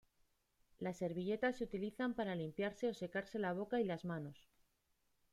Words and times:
Las 0.79 0.97
servilletas 0.97 1.59
se 1.59 1.63
utilizan 1.65 2.15
para 2.15 2.33
limpiarse 2.33 2.87
o 2.89 2.93
secarse 2.95 3.37
la 3.37 3.53
boca 3.53 3.79
y 3.79 3.83
las 3.83 4.03
manos. 4.03 4.49